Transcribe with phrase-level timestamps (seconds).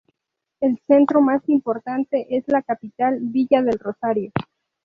[0.61, 4.31] El centro más importante es la capital, Villa del Rosario.